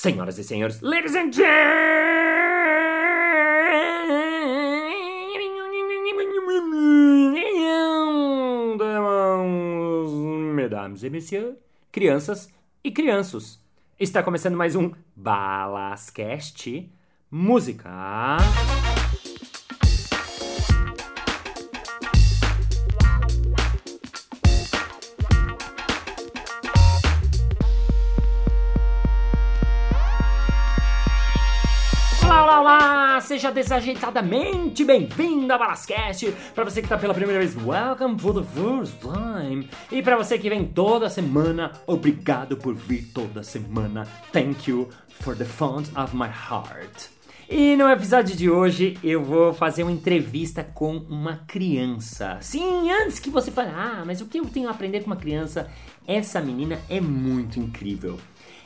[0.00, 1.74] Senhoras e senhores, ladies and gentlemen,
[10.54, 11.56] mesdames e messieurs,
[11.90, 12.48] crianças
[12.84, 13.60] e crianços.
[13.98, 16.88] Está começando mais um Balascast
[17.28, 18.38] Música.
[33.28, 36.32] Seja desajeitadamente bem-vindo a Balascast.
[36.54, 39.68] Para você que está pela primeira vez, welcome for the first time.
[39.92, 44.08] E para você que vem toda semana, obrigado por vir toda semana.
[44.32, 47.10] Thank you for the font of my heart.
[47.50, 52.38] E no episódio de hoje eu vou fazer uma entrevista com uma criança.
[52.40, 55.16] Sim, antes que você fale, ah, mas o que eu tenho a aprender com uma
[55.16, 55.70] criança?
[56.06, 58.18] Essa menina é muito incrível.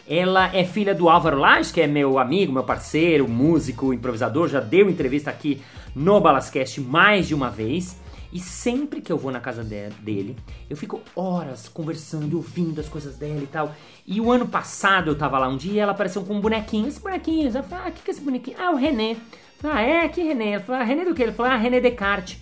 [0.08, 4.60] Ela é filha do Álvaro Lage, que é meu amigo, meu parceiro, músico, improvisador, já
[4.60, 5.62] deu entrevista aqui
[5.94, 8.00] no Balascast mais de uma vez.
[8.32, 10.34] E sempre que eu vou na casa de- dele,
[10.70, 13.74] eu fico horas conversando, ouvindo as coisas dela e tal.
[14.06, 16.88] E o ano passado eu tava lá um dia e ela apareceu com um bonequinho.
[16.88, 18.56] Esse bonequinho, eu falei, ah, o que, que é esse bonequinho?
[18.58, 19.16] Ah, o René.
[19.58, 20.08] Falei, ah, é?
[20.08, 20.52] Que René?
[20.52, 21.24] Ela falou, ah, René do quê?
[21.24, 22.38] Ele falou, ah, René Descartes.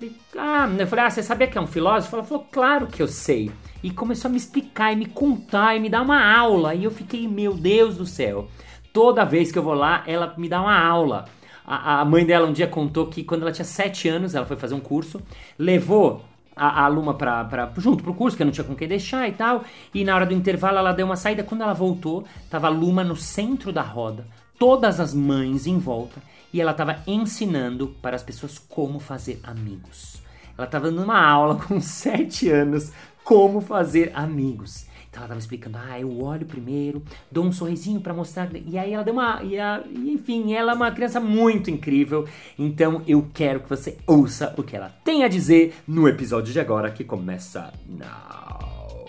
[0.00, 2.16] Eu falei, ah, eu falei, ah, você sabia que é um filósofo?
[2.16, 3.52] Ela falou, claro que eu sei.
[3.84, 6.74] E começou a me explicar e me contar e me dar uma aula.
[6.74, 8.48] E eu fiquei, meu Deus do céu.
[8.94, 11.26] Toda vez que eu vou lá, ela me dá uma aula.
[11.66, 14.56] A, a mãe dela um dia contou que quando ela tinha 7 anos, ela foi
[14.56, 15.20] fazer um curso,
[15.58, 16.24] levou
[16.56, 19.32] a, a Luma pra, pra, junto pro curso, que não tinha com quem deixar e
[19.32, 19.64] tal.
[19.92, 21.44] E na hora do intervalo ela deu uma saída.
[21.44, 24.26] Quando ela voltou, tava a Luma no centro da roda,
[24.58, 26.22] todas as mães em volta,
[26.54, 30.24] e ela tava ensinando para as pessoas como fazer amigos.
[30.56, 32.90] Ela tava dando uma aula com 7 anos
[33.24, 34.86] como fazer amigos.
[35.08, 38.50] Então ela tava explicando, ah, eu olho primeiro, dou um sorrisinho pra mostrar.
[38.54, 39.42] E aí ela deu uma.
[39.44, 42.26] E a- enfim, ela é uma criança muito incrível.
[42.58, 46.58] Então eu quero que você ouça o que ela tem a dizer no episódio de
[46.58, 49.04] agora que começa now.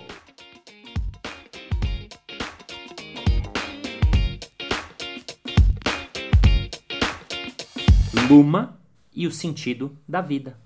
[8.30, 8.78] Luma
[9.14, 10.58] e o sentido da vida.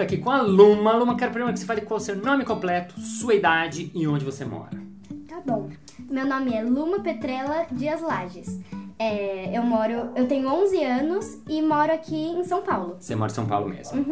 [0.00, 0.94] A gente tá aqui com a Luma.
[0.94, 4.06] Luma, quero primeiro que você fale qual é o seu nome completo, sua idade e
[4.06, 4.70] onde você mora.
[5.28, 5.68] Tá bom.
[6.08, 8.58] Meu nome é Luma Petrella Dias Lages.
[8.98, 12.96] É, eu moro, eu tenho 11 anos e moro aqui em São Paulo.
[12.98, 14.06] Você mora em São Paulo mesmo.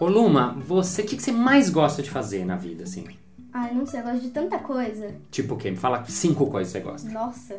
[0.00, 3.04] Ô Luma, você, o que, que você mais gosta de fazer na vida, assim?
[3.52, 5.14] Ai, não sei, eu gosto de tanta coisa.
[5.30, 5.70] Tipo o quê?
[5.70, 7.08] Me fala cinco coisas que você gosta.
[7.10, 7.58] Nossa.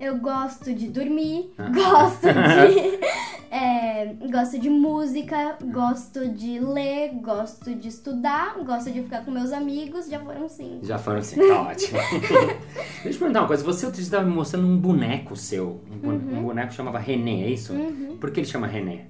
[0.00, 1.70] Eu gosto de dormir, Ah.
[1.72, 2.98] gosto de.
[3.54, 9.52] é, gosto de música, gosto de ler, gosto de estudar, gosto de ficar com meus
[9.52, 10.84] amigos, já foram cinco.
[10.84, 11.98] Já foram assim, tá ótimo.
[12.20, 13.62] Deixa eu te perguntar uma coisa.
[13.64, 15.80] Você outro dia estava me mostrando um boneco seu.
[15.90, 17.72] Um, bone- um boneco que chamava René, é isso?
[18.20, 19.06] Por que ele chama René?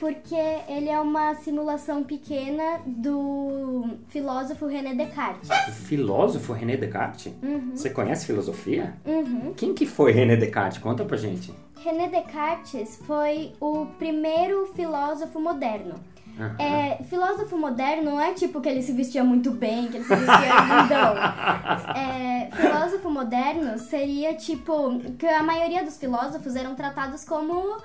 [0.00, 0.34] Porque
[0.66, 5.50] ele é uma simulação pequena do filósofo René Descartes.
[5.50, 7.32] O filósofo René Descartes?
[7.74, 8.94] Você conhece filosofia?
[9.04, 9.52] Uhum.
[9.54, 10.78] Quem que foi René Descartes?
[10.78, 11.52] Conta pra gente.
[11.84, 15.94] René Descartes foi o primeiro filósofo moderno.
[16.38, 16.56] Aham.
[16.58, 20.16] É, filósofo moderno não é tipo que ele se vestia muito bem, que ele se
[20.16, 21.14] vestia lindão.
[21.94, 27.78] É, filósofo moderno seria tipo que a maioria dos filósofos eram tratados como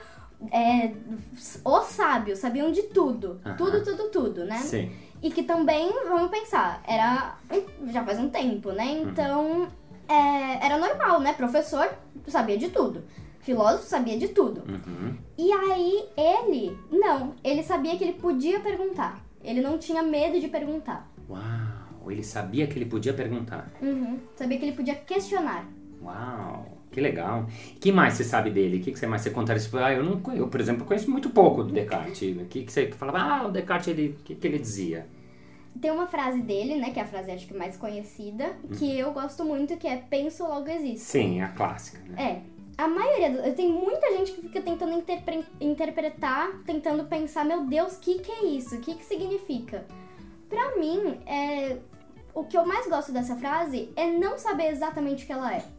[0.51, 0.91] é,
[1.34, 3.40] os sábios, sabiam de tudo.
[3.46, 3.56] Aham.
[3.56, 4.57] Tudo, tudo, tudo, né?
[4.57, 4.91] Sim.
[5.22, 7.38] E que também, vamos pensar, era.
[7.88, 8.85] Já faz um tempo, né?
[9.01, 9.68] Então.
[10.07, 11.34] é, era normal, né?
[11.34, 11.90] Professor
[12.28, 13.03] sabia de tudo.
[13.40, 14.63] Filósofo sabia de tudo.
[14.68, 15.18] Uhum.
[15.38, 16.78] E aí ele.
[16.91, 19.23] Não, ele sabia que ele podia perguntar.
[19.44, 21.07] Ele não tinha medo de perguntar.
[21.29, 23.72] Uau, ele sabia que ele podia perguntar.
[23.81, 24.19] Uhum.
[24.35, 25.67] Sabia que ele podia questionar.
[26.02, 27.46] Uau, que legal.
[27.80, 28.78] que mais você sabe dele?
[28.78, 29.62] O que, que você mais você contaria?
[29.62, 32.38] Tipo, ah, eu não eu, por exemplo, conheço muito pouco do Descartes.
[32.38, 33.20] O que, que você falava?
[33.20, 35.06] Ah, o Descartes, ele, o que, que ele dizia?
[35.80, 36.92] Tem uma frase dele, né?
[36.92, 40.44] Que é a frase acho que mais conhecida, que eu gosto muito, que é penso
[40.47, 41.00] logo existo.
[41.02, 42.42] Sim, a clássica, né?
[42.42, 42.56] É.
[42.82, 43.30] A maioria.
[43.30, 43.56] Do...
[43.56, 48.32] Tem muita gente que fica tentando interpre- interpretar, tentando pensar, meu Deus, o que, que
[48.32, 48.76] é isso?
[48.76, 49.86] O que, que significa?
[50.48, 51.78] Pra mim, é...
[52.34, 55.75] o que eu mais gosto dessa frase é não saber exatamente o que ela é.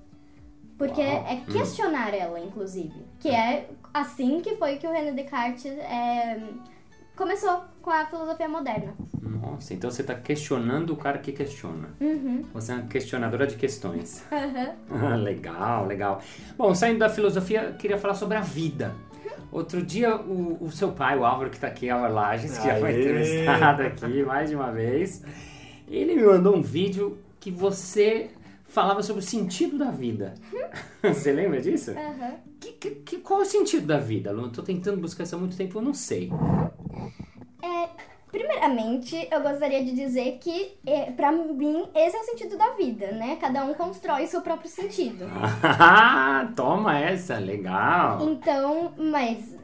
[0.79, 1.27] Porque Uau.
[1.27, 3.07] é questionar ela, inclusive.
[3.19, 6.39] Que é assim que foi que o René Descartes é,
[7.17, 8.95] começou com a filosofia moderna.
[9.23, 11.89] Nossa, então você está questionando o cara que questiona.
[12.01, 12.45] Uhum.
[12.53, 14.25] Você é uma questionadora de questões.
[14.91, 16.21] Ah, legal, legal.
[16.57, 18.95] Bom, saindo da filosofia, eu queria falar sobre a vida.
[19.53, 22.77] Outro dia, o, o seu pai, o Álvaro, que tá aqui, Álvaro Lages, que já
[22.79, 23.01] foi Aê!
[23.01, 25.23] entrevistado aqui mais de uma vez,
[25.89, 28.31] ele me mandou um vídeo que você
[28.77, 30.35] falava sobre o sentido da vida.
[31.03, 31.93] Você lembra disso?
[31.93, 32.35] Aham.
[32.61, 34.43] Que, que, que- qual é o sentido da vida, Lu?
[34.45, 36.31] Eu tô tentando buscar isso há muito tempo, eu não sei.
[37.63, 37.89] É,
[38.31, 43.13] primeiramente, eu gostaria de dizer que, é, pra mim, esse é o sentido da vida,
[43.13, 43.37] né?
[43.41, 45.25] Cada um constrói seu próprio sentido.
[46.55, 48.29] Toma essa, legal.
[48.29, 49.55] Então, mas,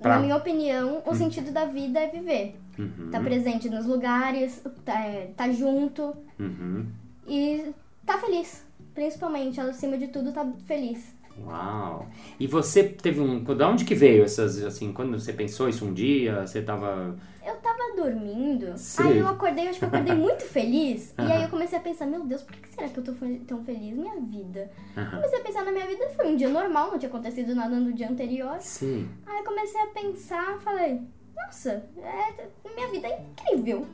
[0.00, 2.56] Pra- na minha opinião, o sentido da vida é viver.
[2.78, 6.86] Uhum, Tá presente nos lugares, tá, é, tá junto uhum.
[7.26, 7.72] e
[8.06, 8.64] tá feliz.
[8.94, 11.14] Principalmente, acima de tudo, tá feliz.
[11.44, 12.06] Uau!
[12.40, 13.44] E você teve um.
[13.44, 16.46] De onde que veio essas, assim, quando você pensou isso um dia?
[16.46, 17.14] Você tava.
[17.44, 19.02] Eu tava dormindo, Sim.
[19.02, 21.14] aí eu acordei, acho que eu acordei muito feliz.
[21.18, 21.32] E Aham.
[21.32, 23.12] aí eu comecei a pensar, meu Deus, por que será que eu tô
[23.46, 23.94] tão feliz?
[23.94, 24.70] Minha vida.
[24.96, 25.10] Aham.
[25.10, 27.92] Comecei a pensar na minha vida, foi um dia normal, não tinha acontecido nada no
[27.92, 28.56] dia anterior.
[28.60, 29.08] Sim.
[29.26, 31.02] Aí eu comecei a pensar, falei,
[31.36, 33.86] nossa, é, minha vida é incrível.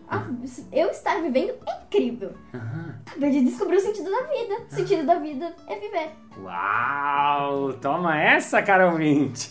[0.73, 2.32] Eu estar vivendo é incrível.
[2.55, 2.81] Aham.
[3.31, 4.67] De descobrir o sentido da vida.
[4.71, 6.11] O sentido da vida é viver.
[6.39, 7.73] Uau!
[7.75, 9.51] Toma essa, Carol Mint!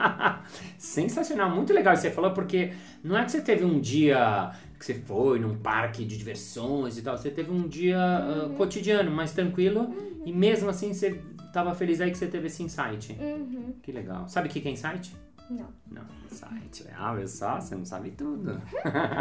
[0.78, 4.52] Sensacional, muito legal isso que você falou, porque não é que você teve um dia
[4.78, 9.10] que você foi num parque de diversões e tal, você teve um dia ah, cotidiano,
[9.10, 9.94] mais tranquilo,
[10.24, 11.20] e mesmo assim você
[11.52, 13.16] tava feliz aí que você teve esse insight.
[13.20, 13.74] Uhum.
[13.82, 14.28] Que legal.
[14.28, 15.14] Sabe o que é insight?
[15.50, 15.68] Não.
[15.90, 16.86] Não, insight.
[16.96, 18.62] Ah, olha só, você não sabe tudo.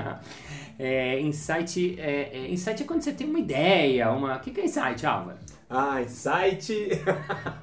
[0.78, 4.36] é, insight, é, é, insight é quando você tem uma ideia, uma...
[4.36, 5.40] O que que é insight, Álvaro?
[5.68, 6.72] Ah, insight.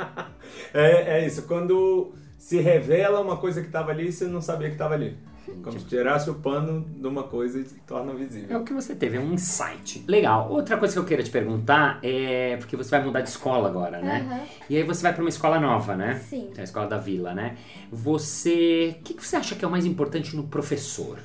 [0.74, 4.68] é, é isso, quando se revela uma coisa que estava ali e você não sabia
[4.68, 5.16] que estava ali.
[5.62, 8.60] Como se tirasse o pano de uma coisa e torna É visível.
[8.60, 10.04] o que você teve, é um insight.
[10.08, 10.50] Legal.
[10.50, 14.00] Outra coisa que eu queira te perguntar é porque você vai mudar de escola agora,
[14.00, 14.26] né?
[14.30, 14.40] Aham.
[14.70, 16.20] E aí você vai para uma escola nova, né?
[16.28, 16.50] Sim.
[16.56, 17.56] É a escola da vila, né?
[17.90, 21.18] Você, o que, que você acha que é o mais importante no professor?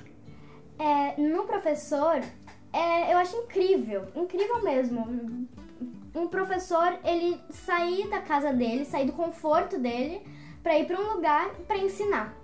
[0.79, 2.19] É, no professor,
[2.73, 5.47] é, eu acho incrível, incrível mesmo.
[6.15, 10.21] Um professor, ele sair da casa dele, sair do conforto dele,
[10.61, 12.35] pra ir pra um lugar pra ensinar,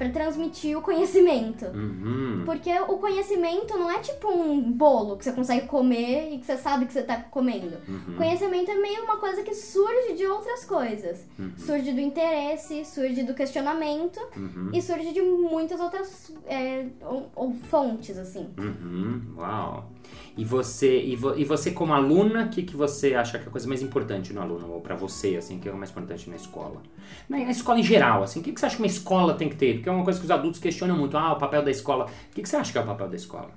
[0.00, 1.66] pra transmitir o conhecimento.
[1.66, 2.42] Uhum.
[2.46, 6.56] Porque o conhecimento não é tipo um bolo que você consegue comer e que você
[6.56, 7.76] sabe que você tá comendo.
[7.86, 8.14] Uhum.
[8.16, 11.26] Conhecimento é meio uma coisa que surge de outras coisas.
[11.38, 11.52] Uhum.
[11.58, 14.70] Surge do interesse, surge do questionamento Uhum.
[14.72, 18.48] e surge de muitas outras é, ou- ou fontes, assim.
[18.58, 19.34] Uhum.
[19.36, 19.90] Uau.
[20.36, 23.48] E você, e, vo- e você como aluna, o que, que você acha que é
[23.48, 24.70] a coisa mais importante no aluno?
[24.72, 26.82] Ou pra você, assim, que é o mais importante na escola?
[27.28, 29.48] Na, na escola em geral, assim, o que, que você acha que uma escola tem
[29.48, 29.74] que ter?
[29.74, 31.16] Porque é uma coisa que os adultos questionam muito.
[31.16, 32.04] Ah, o papel da escola.
[32.06, 33.50] O que, que você acha que é o papel da escola?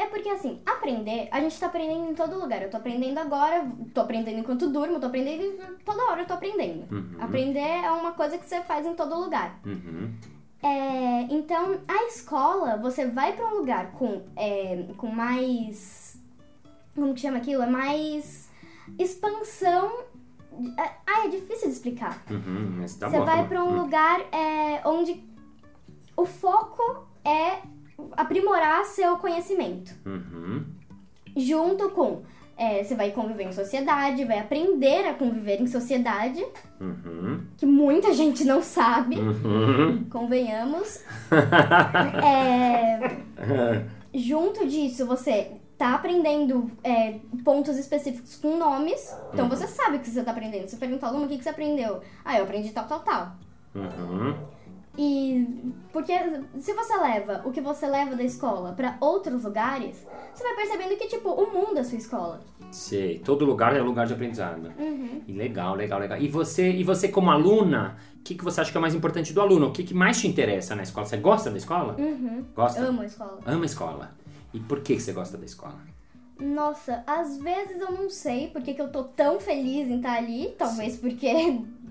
[0.00, 2.62] É porque, assim, aprender, a gente tá aprendendo em todo lugar.
[2.62, 6.84] Eu tô aprendendo agora, tô aprendendo enquanto durmo, tô aprendendo toda hora eu tô aprendendo.
[6.94, 7.16] Uhum.
[7.18, 9.58] Aprender é uma coisa que você faz em todo lugar.
[9.66, 10.12] Uhum.
[10.62, 16.20] É, então, a escola, você vai pra um lugar com, é, com mais.
[16.94, 17.62] Como que chama aquilo?
[17.62, 18.50] É mais
[18.98, 19.92] expansão.
[20.76, 22.22] é- Ah, é difícil de explicar.
[22.30, 22.76] Uhum.
[22.80, 23.24] Mas tá você bom.
[23.24, 23.48] vai tá bom.
[23.48, 25.22] pra um lugar é, onde
[26.16, 27.58] o foco é
[28.16, 29.94] aprimorar seu conhecimento.
[30.04, 30.64] Uhum.
[31.36, 32.22] Junto com.
[32.56, 36.44] é, você vai conviver em sociedade, vai aprender a conviver em sociedade,
[36.80, 37.27] Uhum.
[37.78, 40.04] Muita gente não sabe, Uhum.
[40.10, 41.00] convenhamos.
[42.24, 43.84] É,
[44.14, 49.14] junto disso, você tá aprendendo é, pontos específicos com nomes.
[49.32, 50.66] Então você sabe o que você tá aprendendo.
[50.68, 52.00] Você pergunta ao aluno o que, que você aprendeu.
[52.24, 53.32] Ah, eu aprendi tal, tal, tal.
[53.74, 54.34] Uhum.
[55.00, 56.12] E porque
[56.58, 60.96] se você leva o que você leva da escola pra outros lugares, você vai percebendo
[60.98, 62.40] que, tipo, o mundo é a sua escola.
[62.72, 64.72] Sei, todo lugar é lugar de aprendizado.
[64.76, 65.22] Uhum.
[65.28, 66.18] E legal, legal, legal.
[66.18, 69.32] E você, e você como aluna, o que, que você acha que é mais importante
[69.32, 69.68] do aluno?
[69.68, 71.06] O que, que mais te interessa na escola?
[71.06, 71.94] Você gosta da escola?
[71.96, 72.44] Uhum.
[72.52, 72.80] Gosta?
[72.80, 73.40] Amo a escola.
[73.46, 74.10] Ama a escola.
[74.52, 75.78] E por que que você gosta da escola?
[76.40, 80.54] Nossa, às vezes eu não sei porque que eu tô tão feliz em estar ali.
[80.58, 81.32] Talvez porque.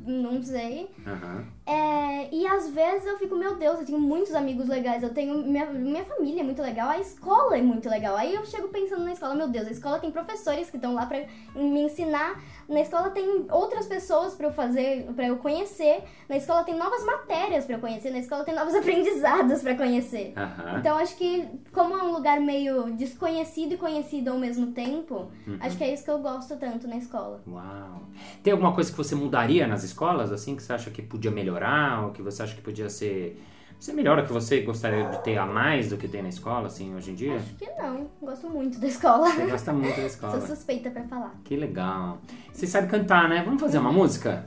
[0.07, 0.89] Não sei.
[1.05, 1.45] Aham.
[1.65, 5.37] É, e às vezes eu fico, meu Deus, eu tenho muitos amigos legais, eu tenho.
[5.45, 8.15] Minha, minha família é muito legal, a escola é muito legal.
[8.15, 11.05] Aí eu chego pensando na escola, meu Deus, a escola tem professores que estão lá
[11.05, 12.41] pra me ensinar.
[12.69, 16.03] Na escola tem outras pessoas pra eu fazer, pra eu conhecer.
[16.29, 20.33] Na escola tem novas matérias pra eu conhecer, na escola tem novos aprendizados pra conhecer.
[20.37, 20.79] Aham.
[20.79, 25.77] Então acho que, como é um lugar meio desconhecido e conhecido ao mesmo tempo, acho
[25.77, 27.41] que é isso que eu gosto tanto na escola.
[27.45, 28.03] Uau.
[28.41, 32.05] Tem alguma coisa que você mudaria nas escolas, assim, que você acha que podia melhorar,
[32.05, 33.41] ou que você acha que podia ser,
[33.79, 36.67] ser melhor, ou que você gostaria de ter a mais do que tem na escola,
[36.67, 37.35] assim, hoje em dia?
[37.35, 39.29] Acho que não, gosto muito da escola.
[39.29, 40.41] Você gosta muito da Sou escola.
[40.41, 41.33] suspeita pra falar.
[41.43, 42.19] Que legal.
[42.53, 43.43] Você sabe cantar, né?
[43.43, 44.45] Vamos fazer uma música?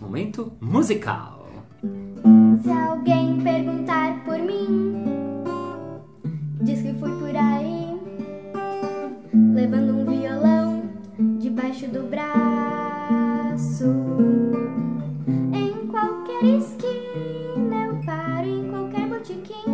[0.00, 1.46] Momento musical.
[2.62, 5.04] Se alguém perguntar por mim,
[6.62, 8.00] diz que fui por aí,
[9.54, 10.82] levando um violão
[11.38, 13.84] debaixo do braço.
[16.46, 19.64] Eu paro, em qualquer botequim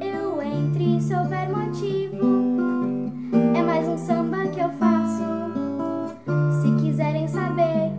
[0.00, 3.12] eu entro e se houver motivo,
[3.54, 5.22] é mais um samba que eu faço.
[6.62, 7.92] Se quiserem saber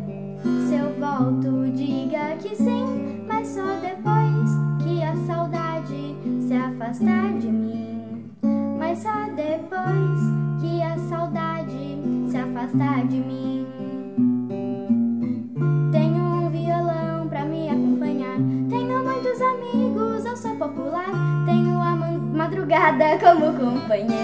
[0.68, 4.50] se eu volto, diga que sim, mas só depois
[4.84, 6.16] que a saudade
[6.48, 8.32] se afastar de mim.
[8.80, 12.00] Mas só depois que a saudade
[12.32, 13.55] se afastar de mim.
[23.20, 24.16] Como companheira.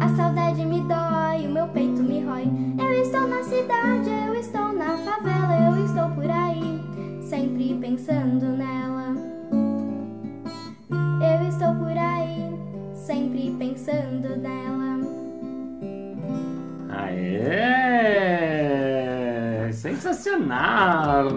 [0.00, 2.48] A saudade me dói, o meu peito me rói.
[2.78, 6.80] Eu estou na cidade, eu estou na favela, eu estou por aí,
[7.22, 9.16] sempre pensando nela.
[11.20, 12.54] Eu estou por aí,
[12.94, 15.00] sempre pensando nela.
[16.90, 17.80] Aê!
[19.72, 21.30] Sensacional!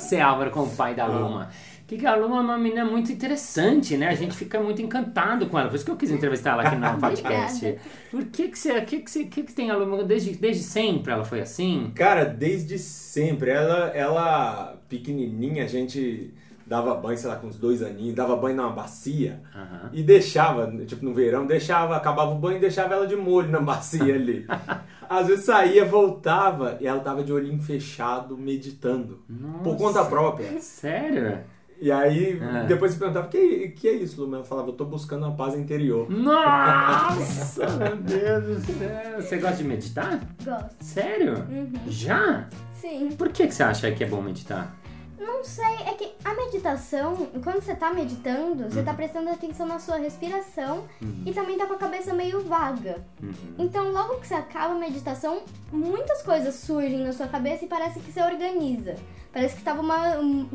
[0.00, 1.50] Você, Álvaro, como pai da Luma?
[1.86, 4.08] Que que a Luma é uma menina muito interessante, né?
[4.08, 5.68] A gente fica muito encantado com ela.
[5.68, 7.78] Por isso que eu quis entrevistar ela aqui no podcast.
[8.10, 11.12] Por que que você, que que você, que que tem a Luma desde, desde sempre?
[11.12, 11.90] Ela foi assim?
[11.94, 13.50] Cara, desde sempre.
[13.50, 16.32] Ela, ela pequenininha, a gente
[16.64, 19.90] dava banho, sei lá, com uns dois aninhos, dava banho numa bacia Aham.
[19.92, 23.60] e deixava, tipo no verão, deixava, acabava o banho e deixava ela de molho na
[23.60, 24.46] bacia ali.
[25.10, 29.18] Às vezes saía, voltava e ela tava de olhinho fechado, meditando.
[29.64, 30.60] Por conta própria.
[30.60, 31.40] Sério?
[31.80, 32.66] E aí, É.
[32.66, 34.36] depois você perguntava, que, que é isso, Luma?
[34.36, 36.08] Ela falava, eu tô buscando uma paz interior.
[36.08, 39.16] Nossa, meu Deus do céu.
[39.20, 40.20] Você gosta de meditar?
[40.44, 40.76] Gosto.
[40.78, 41.34] Sério?
[41.50, 41.72] Uhum.
[41.88, 42.48] Já?
[42.80, 43.08] Sim.
[43.18, 44.76] Por que, que você acha que é bom meditar?
[45.20, 49.78] Não sei, é que a meditação, quando você tá meditando, você tá prestando atenção na
[49.78, 50.84] sua respiração
[51.26, 53.04] e também tá com a cabeça meio vaga.
[53.22, 53.34] Uhum.
[53.58, 58.00] Então, logo que você acaba a meditação, muitas coisas surgem na sua cabeça e parece
[58.00, 58.96] que você organiza.
[59.32, 60.18] Parece que tava uma.
[60.18, 60.48] um-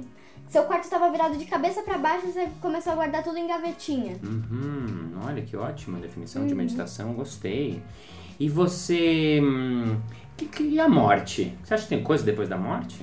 [0.48, 3.48] seu quarto estava virado de cabeça pra baixo e você começou a guardar tudo em
[3.48, 4.17] gavetinha.
[4.24, 5.12] Uhum.
[5.25, 7.81] Olha que ótima definição de meditação, gostei.
[8.39, 9.39] E você.
[9.43, 9.98] hum,
[10.60, 11.57] e a morte?
[11.63, 12.98] Você acha que tem coisa depois da morte?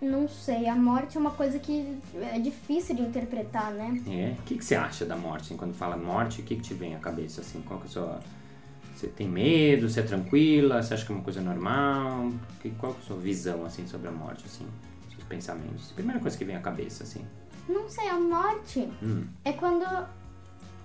[0.00, 4.02] Não sei, a morte é uma coisa que é difícil de interpretar, né?
[4.06, 4.36] É.
[4.38, 5.44] O que, que você acha da morte?
[5.46, 7.40] Assim, quando fala morte, o que, que te vem à cabeça?
[7.40, 7.62] Assim?
[7.62, 8.20] Qual que é a sua.
[8.94, 9.88] Você tem medo?
[9.88, 10.82] Você é tranquila?
[10.82, 12.30] Você acha que é uma coisa normal?
[12.60, 14.44] Que, qual que é a sua visão assim, sobre a morte?
[14.46, 14.66] Assim?
[15.10, 15.92] Seus pensamentos?
[15.92, 17.24] Primeira coisa que vem à cabeça, assim.
[17.68, 19.24] Não sei, a morte Hum.
[19.44, 19.84] é quando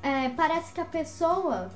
[0.02, 1.70] é, parece que a pessoa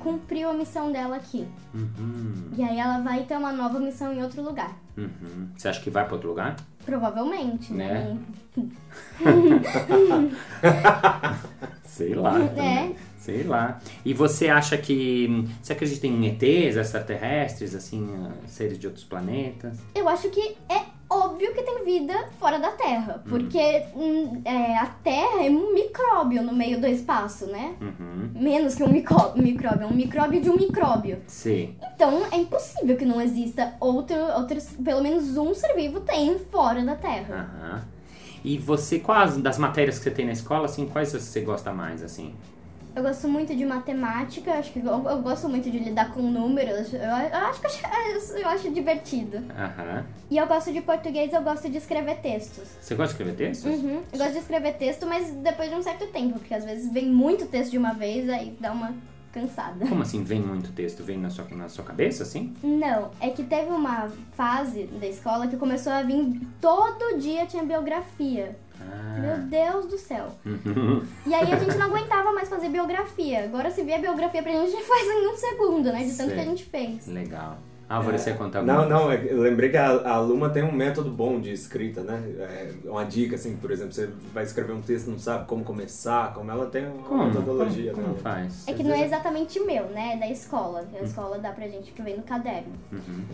[0.00, 1.46] cumpriu a missão dela aqui.
[1.74, 2.50] Uhum.
[2.56, 4.74] E aí ela vai ter uma nova missão em outro lugar.
[4.96, 5.48] Uhum.
[5.56, 6.56] Você acha que vai para outro lugar?
[6.86, 8.16] Provavelmente, né?
[11.84, 12.40] Sei lá.
[12.40, 12.94] É.
[13.26, 13.80] Sei lá.
[14.04, 15.44] E você acha que.
[15.60, 19.78] Você acredita em ETs, extraterrestres, assim, ah, seres de outros planetas?
[19.96, 23.24] Eu acho que é óbvio que tem vida fora da Terra.
[23.28, 27.74] Porque hum, é, a Terra é um micróbio no meio do espaço, né?
[27.80, 28.30] Uhum.
[28.32, 31.18] Menos que um micróbio, é um micróbio de um micróbio.
[31.26, 31.74] Sim.
[31.94, 36.84] Então é impossível que não exista outro, outros, pelo menos um ser vivo tem fora
[36.84, 37.50] da Terra.
[37.52, 37.96] Aham.
[38.44, 42.00] E você, quais das matérias que você tem na escola, assim, quais você gosta mais,
[42.00, 42.32] assim?
[42.96, 46.94] Eu gosto muito de matemática, acho que eu, eu gosto muito de lidar com números.
[46.94, 49.36] Eu, eu acho que eu acho, eu acho divertido.
[49.54, 50.06] Aham.
[50.30, 52.66] E eu gosto de português, eu gosto de escrever textos.
[52.80, 53.70] Você gosta de escrever textos?
[53.70, 54.02] Uhum.
[54.10, 57.04] Eu gosto de escrever texto, mas depois de um certo tempo, porque às vezes vem
[57.04, 58.94] muito texto de uma vez, aí dá uma
[59.30, 59.86] cansada.
[59.86, 61.04] Como assim vem muito texto?
[61.04, 62.54] Vem na sua, na sua cabeça, assim?
[62.62, 67.62] Não, é que teve uma fase da escola que começou a vir todo dia tinha
[67.62, 68.56] biografia.
[69.20, 69.36] Meu Ah.
[69.36, 70.28] Deus do céu.
[71.26, 73.44] E aí a gente não aguentava mais fazer biografia.
[73.44, 76.04] Agora se vier biografia pra gente, a gente faz em um segundo, né?
[76.04, 76.34] De tanto Sei.
[76.34, 77.06] que a gente fez.
[77.06, 77.58] Legal.
[77.88, 80.72] Álvaro, você conta alguma Não, não, é eu lembrei que a, a Luma tem um
[80.72, 82.20] método bom de escrita, né?
[82.84, 86.34] É uma dica, assim, por exemplo, você vai escrever um texto, não sabe como começar,
[86.34, 87.26] como ela tem uma Como?
[87.26, 87.92] metodologia.
[87.92, 88.22] Como, como né?
[88.22, 88.66] faz?
[88.66, 90.14] É que não é exatamente meu, né?
[90.14, 90.84] É da escola.
[91.00, 92.72] A escola dá pra gente que vem no caderno.
[92.90, 93.24] Uhum.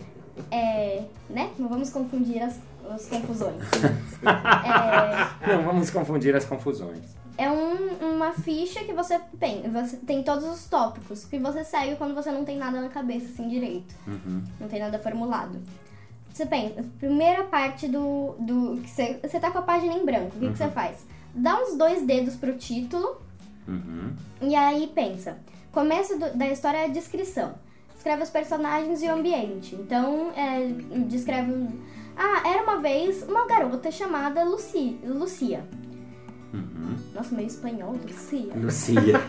[0.51, 1.03] É.
[1.29, 1.51] Né?
[1.57, 2.59] Não vamos confundir as,
[2.89, 3.61] as confusões.
[4.23, 5.55] é.
[5.55, 7.15] Não vamos confundir as confusões.
[7.37, 9.63] É um- uma ficha que você tem.
[9.71, 13.25] Você tem todos os tópicos que você segue quando você não tem nada na cabeça,
[13.27, 13.93] assim, direito.
[14.07, 14.43] Uhum.
[14.59, 15.59] Não tem nada formulado.
[16.31, 18.35] Você pensa, primeira parte do.
[18.39, 21.05] do que você, você tá com a página em branco, o que, que você faz?
[21.35, 23.19] dá uns dois dedos pro título
[23.67, 24.13] Uhum.
[24.41, 25.37] e aí pensa.
[25.71, 27.55] Começo do- da história é a descrição.
[28.03, 29.75] Descreve os personagens e o ambiente.
[29.75, 30.67] Então, é,
[31.07, 31.69] descreve.
[32.17, 35.63] Ah, era uma vez uma garota chamada Luci, Lucia.
[36.53, 36.97] Uhum.
[37.15, 38.53] Nossa, meio espanhol, Lucia.
[38.55, 39.21] Lucia.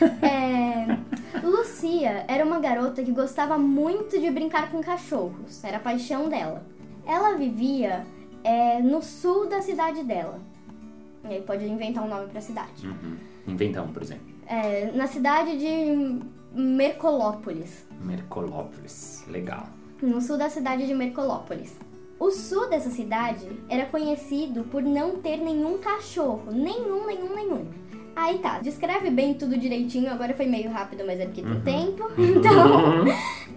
[0.22, 0.96] É,
[1.44, 6.64] Lucia era uma garota que gostava muito de brincar com cachorros, era a paixão dela.
[7.06, 8.06] Ela vivia
[8.42, 10.40] é, no sul da cidade dela.
[11.28, 12.86] E aí pode inventar um nome pra cidade.
[12.86, 13.16] Uhum.
[13.46, 14.26] Inventa um, por exemplo.
[14.46, 19.24] É, na cidade de Mercolópolis, Mercolópolis.
[19.28, 19.68] Legal.
[20.02, 21.76] no sul da cidade de Mercolópolis.
[22.18, 27.66] O sul dessa cidade era conhecido por não ter nenhum cachorro, nenhum, nenhum, nenhum.
[28.14, 32.10] Aí tá, descreve bem tudo direitinho, agora foi meio rápido, mas é porque tem tempo.
[32.18, 33.04] Então,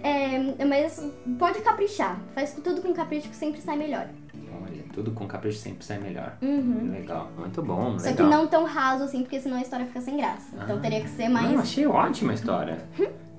[0.02, 1.04] é, mas
[1.38, 4.08] pode caprichar, faz tudo com capricho que sempre sai melhor.
[4.94, 6.36] Tudo com capricho sempre sai melhor.
[6.40, 6.90] Uhum.
[6.92, 7.28] Legal.
[7.36, 8.14] Muito bom, Só legal.
[8.14, 10.46] que não tão raso assim, porque senão a história fica sem graça.
[10.62, 11.50] Então teria que ser mais.
[11.50, 12.78] Não, achei ótima a história.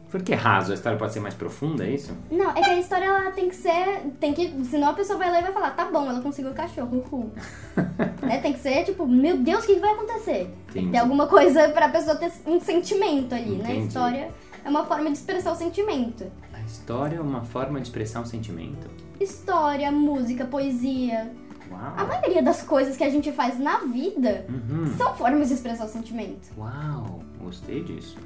[0.10, 0.72] Por que raso?
[0.72, 2.16] A história pode ser mais profunda, é isso?
[2.32, 4.02] Não, é que a história ela tem que ser.
[4.20, 4.64] Tem que.
[4.66, 7.32] Senão a pessoa vai ler e vai falar, tá bom, ela conseguiu o cachorro, uhul.
[8.22, 8.40] né?
[8.40, 10.54] Tem que ser tipo, meu Deus, o que vai acontecer?
[10.72, 10.86] Tem Entendi.
[10.88, 13.66] que ter alguma coisa pra pessoa ter um sentimento ali, né?
[13.68, 13.88] A Entendi.
[13.88, 14.32] história
[14.64, 16.26] é uma forma de expressar o sentimento.
[16.54, 18.90] A história é uma forma de expressar um sentimento.
[19.20, 21.32] História, música, poesia.
[21.76, 22.08] A Uau.
[22.08, 24.94] maioria das coisas que a gente faz na vida Uhum.
[24.98, 26.50] são formas de expressar o sentimento.
[26.58, 28.18] Uau, gostei disso.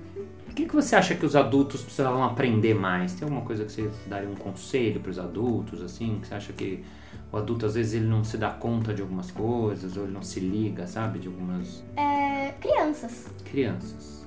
[0.49, 3.13] O que, que você acha que os adultos precisavam aprender mais?
[3.13, 6.19] Tem alguma coisa que você daria um conselho para os adultos, assim?
[6.21, 6.83] Que você acha que
[7.31, 10.23] o adulto, às vezes, ele não se dá conta de algumas coisas, ou ele não
[10.23, 11.19] se liga, sabe?
[11.19, 13.27] De algumas É, crianças.
[13.45, 14.25] crianças.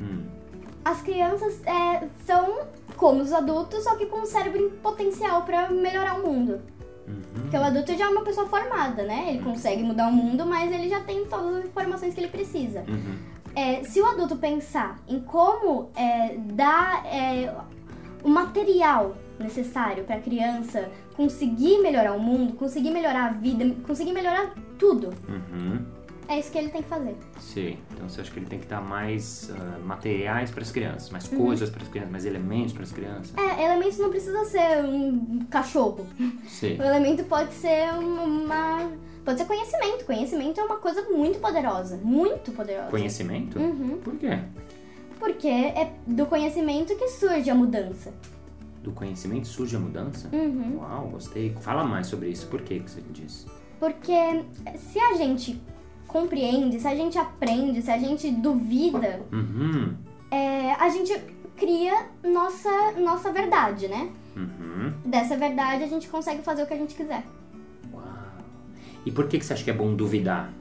[0.00, 0.22] Hum.
[0.84, 2.60] As crianças é, são
[2.96, 6.60] como os adultos, só que com um cérebro em potencial pra melhorar o mundo.
[7.50, 9.26] Porque o adulto já é uma pessoa formada, né?
[9.30, 12.84] Ele consegue mudar o mundo, mas ele já tem todas as informações que ele precisa.
[12.86, 13.16] Uhum.
[13.56, 17.52] É, se o adulto pensar em como é, dar é,
[18.22, 24.12] o material necessário para a criança conseguir melhorar o mundo, conseguir melhorar a vida, conseguir
[24.12, 25.84] melhorar tudo, Uhum.
[26.30, 27.16] É isso que ele tem que fazer.
[27.40, 27.76] Sim.
[27.92, 31.30] Então você acha que ele tem que dar mais ah, materiais para as crianças, mais
[31.30, 31.38] Uhum.
[31.44, 33.36] coisas para as crianças, mais elementos para as crianças?
[33.36, 36.06] É, elementos não precisa ser um cachorro.
[36.46, 36.78] Sim.
[36.78, 38.90] O elemento pode ser uma.
[39.24, 40.04] Pode ser conhecimento.
[40.06, 41.96] Conhecimento é uma coisa muito poderosa.
[42.02, 42.90] Muito poderosa.
[42.90, 43.58] Conhecimento?
[43.58, 43.98] Uhum.
[44.02, 44.38] Por quê?
[45.18, 48.14] Porque é do conhecimento que surge a mudança.
[48.82, 50.30] Do conhecimento surge a mudança?
[50.32, 50.78] Uhum.
[50.78, 51.54] Uau, gostei.
[51.60, 52.46] Fala mais sobre isso.
[52.46, 53.44] Por que que você disse?
[53.78, 54.44] Porque
[54.78, 55.60] se a gente
[56.10, 59.94] compreende, se a gente aprende, se a gente duvida, Uhum.
[60.30, 61.12] é, a gente
[61.56, 64.10] cria nossa, nossa verdade, né?
[64.36, 64.92] Uhum.
[65.04, 67.22] Dessa verdade a gente consegue fazer o que a gente quiser.
[67.92, 68.02] Uau.
[69.06, 70.52] E por que que você acha que é bom duvidar?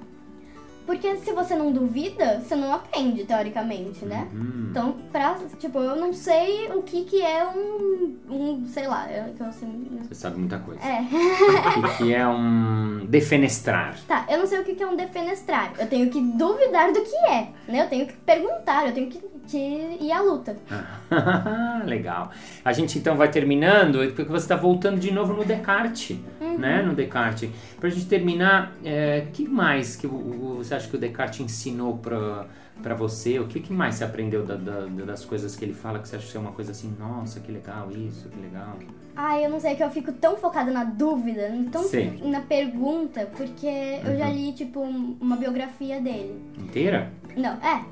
[0.90, 4.28] Porque se você não duvida, você não aprende, teoricamente, né?
[4.34, 4.70] Hum.
[4.72, 9.36] Então, pra, tipo, eu não sei o que que é um, um sei lá, eu,
[9.36, 9.70] que eu sei,
[10.08, 10.82] Você sabe muita coisa.
[10.82, 11.02] é.
[11.78, 14.00] O que, que é um defenestrar?
[14.08, 15.74] Tá, eu não sei o que que é um defenestrar.
[15.78, 17.84] Eu tenho que duvidar do que é, né?
[17.84, 19.58] Eu tenho que perguntar, eu tenho que, que
[20.02, 20.56] ir à luta.
[21.86, 22.32] Legal.
[22.64, 26.58] A gente então vai terminando, porque você está voltando de novo no Descartes, Uhum.
[26.58, 26.82] né?
[26.82, 27.50] No Descartes.
[27.80, 32.46] Pra gente terminar, é, que mais que você acha que o Descartes ensinou pra,
[32.82, 33.40] pra você?
[33.40, 36.16] O que, que mais você aprendeu da- da- das coisas que ele fala que você
[36.16, 38.76] acha que é uma coisa assim, nossa, que legal isso, que legal.
[39.16, 42.22] Ai, eu não sei, é que eu fico tão focada na dúvida, tão Sim.
[42.30, 44.34] na pergunta, porque eu já Uhum.
[44.34, 46.42] li, tipo, um- uma biografia dele.
[46.58, 47.12] Inteira?
[47.36, 47.84] Não, é,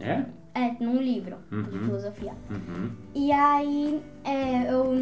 [0.00, 0.24] É?
[0.54, 1.84] É, num livro de Uhum.
[1.86, 2.32] filosofia.
[2.50, 2.90] Uhum.
[3.14, 4.92] E aí, é, eu.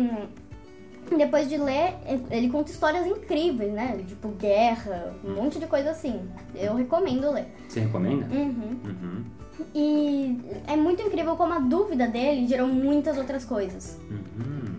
[1.16, 1.94] Depois de ler,
[2.30, 4.02] ele conta histórias incríveis, né?
[4.06, 6.20] Tipo, guerra, um monte de coisa assim.
[6.54, 7.46] Eu recomendo ler.
[7.68, 8.26] Você recomenda?
[8.34, 8.78] Uhum.
[8.84, 9.24] Uhum.
[9.74, 14.00] E é muito incrível como a dúvida dele gerou muitas outras coisas.
[14.10, 14.72] Uhum.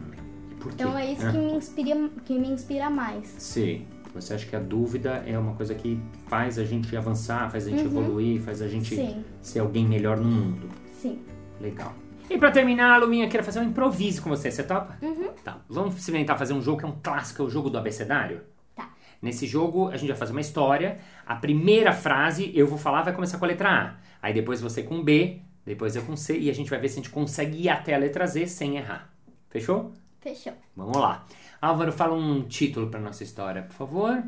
[0.74, 1.32] Então é isso Ah.
[1.32, 3.28] que me inspira, que me inspira mais.
[3.38, 3.86] Sim.
[4.14, 7.70] Você acha que a dúvida é uma coisa que faz a gente avançar, faz a
[7.72, 9.08] gente evoluir, faz a gente Uhum.
[9.08, 9.26] Sim.
[9.42, 10.70] ser alguém melhor no mundo?
[11.02, 11.20] Sim.
[11.60, 11.94] Legal.
[12.30, 14.50] E pra terminar, Luminha, eu quero fazer um improviso com você.
[14.52, 14.98] Você topa?
[15.02, 15.30] Uhum.
[15.44, 15.60] Tá.
[15.68, 18.42] Vamos experimentar fazer um jogo que é um clássico, é o jogo do abecedário?
[18.76, 18.90] Tá.
[19.22, 21.00] Nesse jogo, a gente vai fazer uma história.
[21.26, 23.96] A primeira frase eu vou falar vai começar com a letra A.
[24.22, 26.94] Aí depois você com B, depois eu com C e a gente vai ver se
[27.00, 29.12] a gente consegue ir até a letra Z sem errar.
[29.50, 29.92] Fechou?
[30.22, 30.54] Fechou.
[30.76, 31.26] Vamos lá.
[31.64, 34.22] Álvaro, fala um título pra nossa história, por favor.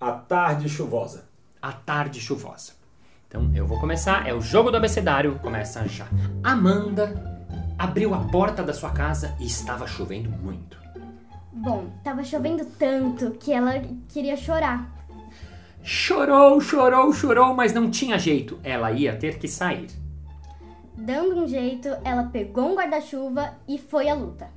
[0.00, 1.28] A tarde chuvosa.
[1.62, 2.72] A tarde chuvosa.
[3.28, 6.08] Então eu vou começar, é o jogo do abecedário, começa já.
[6.42, 7.46] Amanda
[7.78, 10.76] abriu a porta da sua casa e estava chovendo muito.
[11.52, 14.90] Bom, tava chovendo tanto que ela queria chorar.
[15.84, 18.58] Chorou, chorou, chorou, mas não tinha jeito.
[18.64, 19.86] Ela ia ter que sair.
[20.96, 24.50] Dando um jeito, ela pegou um guarda-chuva e foi à luta.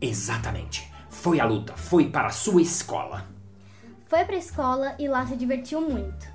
[0.00, 0.89] Exatamente.
[1.10, 3.26] Foi à luta, foi para a sua escola.
[4.08, 6.26] Foi pra escola e lá se divertiu muito.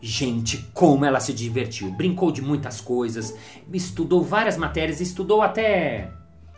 [0.00, 1.90] Gente, como ela se divertiu.
[1.90, 3.34] Brincou de muitas coisas,
[3.72, 6.10] estudou várias matérias, estudou até.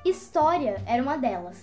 [0.05, 1.63] História era uma delas.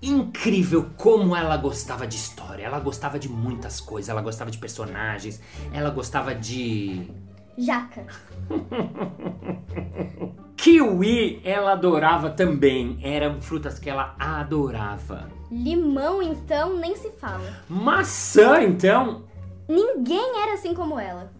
[0.00, 2.64] Incrível como ela gostava de história.
[2.64, 4.08] Ela gostava de muitas coisas.
[4.08, 5.40] Ela gostava de personagens.
[5.72, 7.10] Ela gostava de.
[7.58, 8.06] Jaca.
[10.56, 12.98] Kiwi, ela adorava também.
[13.02, 15.28] Eram frutas que ela adorava.
[15.50, 17.62] Limão, então, nem se fala.
[17.68, 19.24] Maçã, então.
[19.68, 21.32] Ninguém era assim como ela.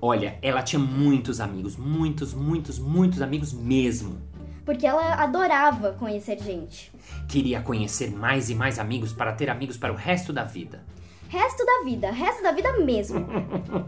[0.00, 1.76] Olha, ela tinha muitos amigos.
[1.76, 4.20] Muitos, muitos, muitos amigos mesmo.
[4.64, 6.92] Porque ela adorava conhecer gente.
[7.28, 10.82] Queria conhecer mais e mais amigos para ter amigos para o resto da vida.
[11.28, 13.26] Resto da vida, resto da vida mesmo.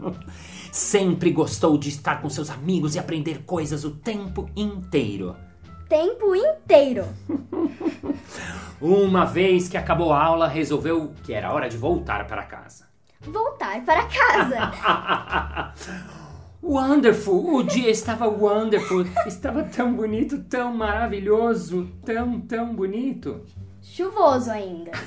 [0.71, 5.35] Sempre gostou de estar com seus amigos e aprender coisas o tempo inteiro.
[5.89, 7.05] Tempo inteiro.
[8.79, 12.87] Uma vez que acabou a aula, resolveu que era hora de voltar para casa.
[13.19, 15.73] Voltar para casa.
[16.63, 17.55] Wonderful!
[17.55, 19.03] O dia estava wonderful!
[19.25, 23.41] Estava tão bonito, tão maravilhoso, tão, tão bonito.
[23.81, 24.91] Chuvoso ainda.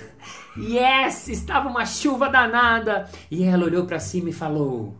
[0.57, 1.27] Yes!
[1.29, 3.09] Estava uma chuva danada!
[3.29, 4.95] E ela olhou para cima e falou: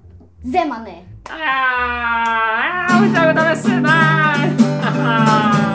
[0.47, 1.05] Zé Mané.
[1.31, 2.87] Ah!
[2.91, 3.01] Ah!
[3.01, 4.53] O jogo da mercenária!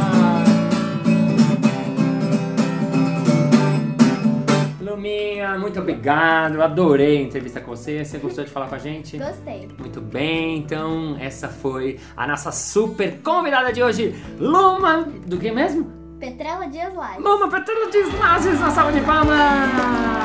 [4.79, 6.61] Luminha, muito obrigado.
[6.61, 8.05] Adorei a entrevista com você.
[8.05, 9.17] Você gostou de falar com a gente?
[9.17, 9.67] Gostei.
[9.77, 15.91] Muito bem, então essa foi a nossa super convidada de hoje, Luma, do que mesmo?
[16.19, 17.23] Petrela Dias Lages.
[17.23, 20.18] Luma Petrolo de Lages, na salva de palmas!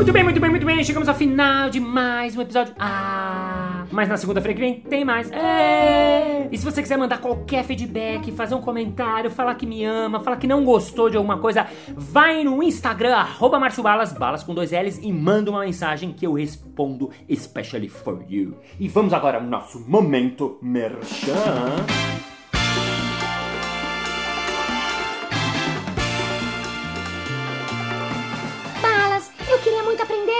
[0.00, 0.82] Muito bem, muito bem, muito bem.
[0.82, 2.74] Chegamos ao final de mais um episódio.
[2.78, 3.84] Ah!
[3.92, 5.30] Mas na segunda-feira que vem tem mais.
[5.30, 6.48] É!
[6.50, 10.38] E se você quiser mandar qualquer feedback, fazer um comentário, falar que me ama, falar
[10.38, 14.98] que não gostou de alguma coisa, vai no Instagram, arroba Balas, balas com dois L's,
[15.02, 18.56] e manda uma mensagem que eu respondo especially for you.
[18.78, 21.36] E vamos agora ao nosso momento merchan.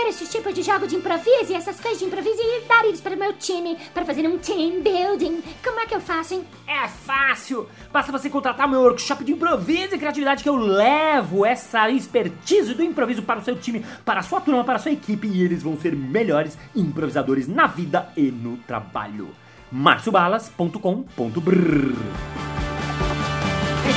[0.01, 2.99] Aprender esse tipo de jogo de improviso e essas coisas de improviso e dar eles
[2.99, 5.41] para o meu time, para fazer um team building.
[5.63, 6.43] Como é que eu faço, hein?
[6.67, 7.67] É fácil!
[7.91, 12.83] Basta você contratar meu workshop de improviso e criatividade que eu levo essa expertise do
[12.83, 15.63] improviso para o seu time, para a sua turma, para a sua equipe e eles
[15.63, 19.29] vão ser melhores improvisadores na vida e no trabalho.
[19.71, 22.50] marciobalas.com.br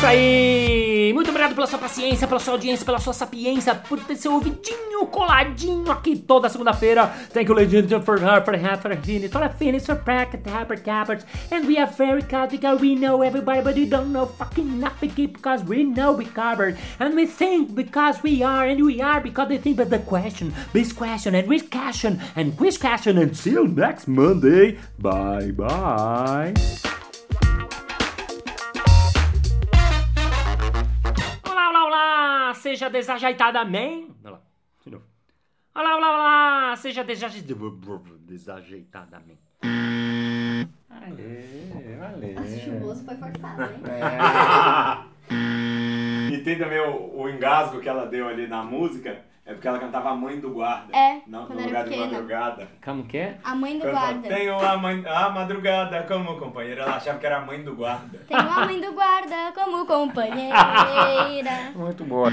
[0.05, 1.13] isso aí!
[1.15, 5.07] Muito obrigado pela sua paciência, pela sua audiência, pela sua sapiência, por ter seu ouvidinho
[5.07, 7.07] coladinho aqui toda segunda-feira.
[7.33, 10.77] Thank you, ladies and for her, for her, for finish, for finish, for bracket, for
[10.77, 11.25] cabbage.
[11.51, 15.65] And we are very because we know everybody, but we don't know fucking nothing because
[15.65, 16.77] we know we covered.
[16.99, 19.77] And we think because we are, and we are because we think.
[19.77, 24.79] But the question, this question, and with question, and quiz question, you next Monday.
[24.99, 26.55] Bye bye.
[32.65, 34.11] Seja desajeitadamente.
[34.25, 34.41] Olha lá,
[34.83, 35.05] de novo.
[35.75, 36.77] Olá, olá, olá!
[36.77, 39.39] Seja desaje- desajeitadamente.
[40.89, 42.35] Valeu, valeu.
[42.35, 43.83] Nossa, chuvoso foi forçado, hein?
[46.33, 49.79] E tem também o, o engasgo que ela deu ali na música, é porque ela
[49.79, 50.97] cantava a mãe do guarda.
[50.97, 52.69] É, Não, no lugar de madrugada.
[52.83, 53.39] Como que é?
[53.45, 54.29] A mãe do Quando ela guarda.
[54.29, 56.83] Tenho a, mãe, a madrugada como companheira.
[56.83, 58.19] Ela achava que era a mãe do guarda.
[58.27, 61.73] Tenho a mãe do guarda como companheira.
[61.75, 62.31] Muito boa.